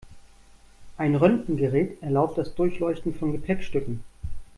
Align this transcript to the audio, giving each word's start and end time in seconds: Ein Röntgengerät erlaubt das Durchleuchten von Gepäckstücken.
Ein 0.97 1.15
Röntgengerät 1.15 2.01
erlaubt 2.01 2.35
das 2.35 2.55
Durchleuchten 2.55 3.13
von 3.13 3.33
Gepäckstücken. 3.33 4.03